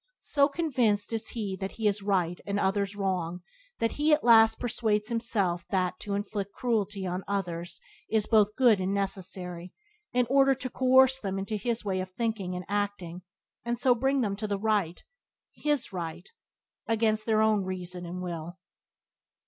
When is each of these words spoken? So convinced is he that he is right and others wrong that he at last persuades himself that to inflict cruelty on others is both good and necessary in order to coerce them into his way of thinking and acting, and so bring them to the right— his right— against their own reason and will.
So 0.23 0.47
convinced 0.49 1.13
is 1.13 1.27
he 1.27 1.55
that 1.57 1.73
he 1.73 1.87
is 1.87 2.01
right 2.01 2.41
and 2.47 2.59
others 2.59 2.95
wrong 2.95 3.41
that 3.77 3.91
he 3.97 4.11
at 4.15 4.23
last 4.23 4.59
persuades 4.59 5.09
himself 5.09 5.63
that 5.69 5.99
to 5.99 6.15
inflict 6.15 6.53
cruelty 6.53 7.05
on 7.05 7.23
others 7.27 7.79
is 8.09 8.25
both 8.25 8.55
good 8.55 8.79
and 8.81 8.95
necessary 8.95 9.73
in 10.11 10.25
order 10.27 10.55
to 10.55 10.71
coerce 10.71 11.19
them 11.19 11.37
into 11.37 11.55
his 11.55 11.85
way 11.85 12.01
of 12.01 12.09
thinking 12.09 12.55
and 12.55 12.65
acting, 12.67 13.21
and 13.63 13.77
so 13.77 13.93
bring 13.93 14.21
them 14.21 14.35
to 14.37 14.47
the 14.47 14.57
right— 14.57 15.03
his 15.67 15.93
right— 15.93 16.31
against 16.87 17.27
their 17.27 17.43
own 17.43 17.63
reason 17.63 18.03
and 18.07 18.23
will. 18.23 18.57